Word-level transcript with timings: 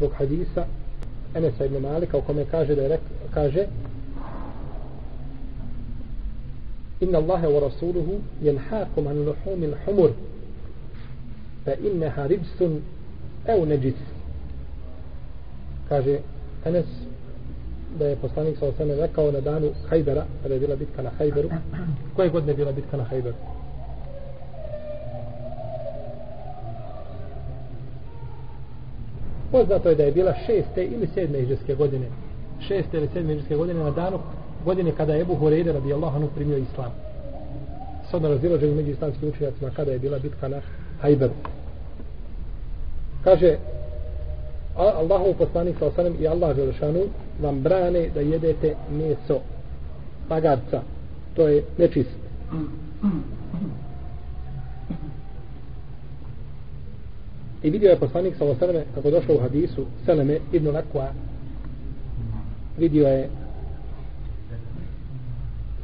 zbog 0.00 0.12
hadisa 0.18 0.66
Enesa 1.34 1.64
ibn 1.64 1.78
Malika 1.78 2.18
u 2.18 2.22
kome 2.22 2.44
kaže 2.50 2.74
da 2.74 2.82
je 2.82 2.88
rek, 2.88 3.00
kaže 3.34 3.66
Inna 7.00 7.18
Allahe 7.18 7.46
wa 7.46 7.60
rasuluhu 7.60 8.20
jenhakum 8.42 9.06
an 9.06 9.24
luhumi 9.24 9.66
l'humur 9.66 10.10
fa 11.64 11.72
inneha 11.74 12.26
ribsun 12.26 12.80
ev 13.46 13.68
neđis 13.68 13.94
kaže 15.88 16.18
Enes 16.64 16.86
da 17.98 18.06
je 18.06 18.16
poslanik 18.16 18.58
sa 18.58 18.66
osame 18.66 18.94
rekao 18.94 19.32
na 19.32 19.40
danu 19.40 19.70
Hajdara 19.88 20.24
kada 20.42 20.54
je 20.54 20.60
bila 20.60 20.76
bitka 20.76 21.02
na 21.02 21.10
Hajdaru 21.18 21.50
koje 22.16 22.28
godine 22.30 22.52
je 22.52 22.56
bila 22.56 22.72
bitka 22.72 22.96
na 22.96 23.04
Hajdaru 23.04 23.36
Poznato 29.50 29.88
je 29.88 29.94
da 29.94 30.02
je 30.02 30.12
bila 30.12 30.34
šeste 30.46 30.84
ili 30.84 31.08
sedme 31.14 31.38
iđeske 31.38 31.74
godine. 31.74 32.06
Šeste 32.60 32.96
ili 32.96 33.08
sedme 33.12 33.32
iđeske 33.32 33.56
godine 33.56 33.84
na 33.84 33.90
danu 33.90 34.18
godine 34.64 34.92
kada 34.96 35.14
je 35.14 35.20
Ebu 35.20 35.36
Hureyre 35.40 35.72
radijallahu 35.72 36.16
anhu 36.16 36.28
primio 36.34 36.58
islam. 36.58 36.92
Sada 38.10 38.28
razilaženje 38.28 38.74
među 38.74 38.90
islamskim 38.90 39.28
učenjacima 39.28 39.70
kada 39.70 39.92
je 39.92 39.98
bila 39.98 40.18
bitka 40.18 40.48
na 40.48 40.60
Hajberu. 41.00 41.32
Kaže 43.24 43.56
Allahu 44.76 45.34
poslanik 45.38 45.76
sa 45.78 45.86
osanem 45.86 46.16
i 46.20 46.28
Allah 46.28 46.56
Želešanu 46.56 47.00
vam 47.42 47.60
brane 47.60 48.08
da 48.14 48.20
jedete 48.20 48.74
meso 48.90 49.40
magarca. 50.28 50.82
To 51.36 51.48
je 51.48 51.62
nečist. 51.78 52.10
I 57.62 57.70
vidio 57.70 57.90
je 57.90 57.96
poslanik 57.96 58.36
sa 58.36 58.44
osaname, 58.44 58.84
kako 58.94 59.10
došao 59.10 59.34
u 59.36 59.40
hadisu 59.40 59.86
Seleme 60.04 60.38
ibn 60.52 60.68
Lakwa. 60.68 61.06
Vidio 62.78 63.08
je 63.08 63.28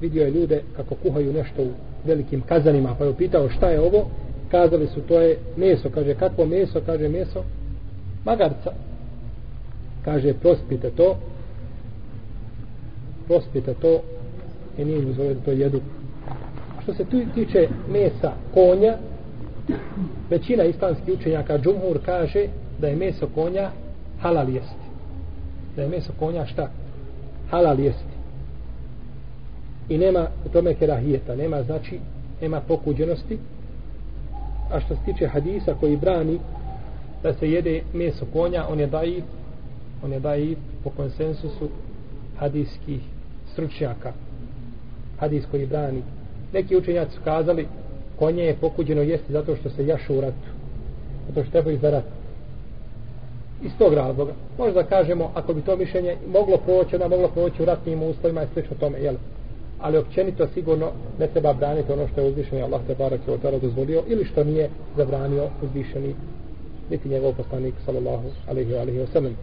vidio 0.00 0.24
je 0.24 0.30
ljude 0.30 0.62
kako 0.76 0.94
kuhaju 0.94 1.32
nešto 1.32 1.62
u 1.62 1.70
velikim 2.04 2.40
kazanima 2.40 2.94
pa 2.98 3.04
je 3.04 3.10
upitao 3.10 3.48
šta 3.48 3.68
je 3.68 3.80
ovo? 3.80 4.10
Kazali 4.50 4.86
su 4.86 5.00
to 5.00 5.20
je 5.20 5.38
meso. 5.56 5.90
Kaže 5.90 6.14
kakvo 6.14 6.46
meso? 6.46 6.80
Kaže 6.86 7.08
meso 7.08 7.44
magarca. 8.24 8.72
Kaže 10.04 10.34
prospite 10.34 10.90
to. 10.90 11.16
Prospite 13.26 13.74
to. 13.74 14.00
I 14.78 14.84
nije 14.84 14.98
im 14.98 15.14
da 15.14 15.44
to 15.44 15.50
jedu. 15.50 15.80
Što 16.82 16.94
se 16.94 17.04
tu 17.04 17.20
tiče 17.34 17.68
mesa 17.92 18.32
konja 18.54 18.96
većina 20.30 20.64
islamskih 20.64 21.14
učenjaka 21.14 21.58
džumhur 21.58 21.98
kaže 22.04 22.46
da 22.78 22.88
je 22.88 22.96
meso 22.96 23.28
konja 23.34 23.70
halal 24.20 24.48
jesti 24.48 24.86
da 25.76 25.82
je 25.82 25.88
meso 25.88 26.12
konja 26.18 26.46
šta? 26.46 26.70
Halal 27.50 27.80
jesti 27.80 28.16
i 29.88 29.98
nema 29.98 30.28
u 30.46 30.48
tome 30.48 30.74
kerahijeta 30.74 31.36
nema 31.36 31.62
znači 31.62 31.98
nema 32.40 32.60
pokuđenosti. 32.60 33.38
A 34.72 34.80
što 34.80 34.94
se 34.94 35.00
tiče 35.04 35.26
hadisa 35.26 35.74
koji 35.80 35.96
brani 35.96 36.38
da 37.22 37.34
se 37.34 37.50
jede 37.50 37.82
meso 37.94 38.26
konja 38.32 38.66
on 38.68 38.80
je 38.80 38.86
daji 38.86 39.22
on 40.04 40.12
je 40.12 40.20
daji 40.20 40.56
po 40.84 40.90
konsensusu 40.90 41.68
hadijskih 42.38 43.00
stručnjaka. 43.52 44.12
Hadis 45.18 45.44
koji 45.50 45.66
brani. 45.66 46.02
Neki 46.52 46.76
učenjaci 46.76 47.14
su 47.14 47.20
kazali 47.24 47.66
konje 48.18 48.44
je 48.44 48.56
pokuđeno 48.60 49.02
jesti 49.02 49.32
zato 49.32 49.56
što 49.56 49.70
se 49.70 49.86
jašu 49.86 50.14
u 50.18 50.20
ratu. 50.20 50.48
Zato 51.28 51.42
što 51.42 51.52
trebaju 51.52 51.78
za 51.78 51.90
rat. 51.90 52.04
Iz 53.64 53.72
tog 53.78 53.94
razloga. 53.94 54.32
Možda 54.58 54.82
kažemo 54.82 55.30
ako 55.34 55.54
bi 55.54 55.62
to 55.62 55.76
mišljenje 55.76 56.16
moglo 56.26 56.56
proći 56.56 56.96
onda 56.96 57.08
moglo 57.08 57.28
proći 57.28 57.62
u 57.62 57.64
ratnim 57.64 58.02
uslovima 58.02 58.42
i 58.42 58.46
slično 58.54 58.76
tome 58.80 58.98
jel? 58.98 59.14
ali 59.78 59.98
općenito 59.98 60.46
sigurno 60.46 60.90
ne 61.18 61.26
treba 61.26 61.52
braniti 61.52 61.92
ono 61.92 62.08
što 62.08 62.20
je 62.20 62.28
uzvišeni 62.28 62.62
Allah 62.62 62.80
te 62.86 62.94
barak 62.94 63.20
je 63.26 63.34
otara 63.34 63.58
dozvolio 63.58 64.02
ili 64.06 64.24
što 64.24 64.44
nije 64.44 64.70
zabranio 64.96 65.48
uzvišeni 65.62 66.14
niti 66.90 67.08
njegov 67.08 67.32
poslanik 67.32 67.74
sallallahu 67.84 68.28
alaihi 68.48 68.72
wa 68.72 68.80
alaihi 68.80 68.98
wa 68.98 69.12
sallam. 69.12 69.36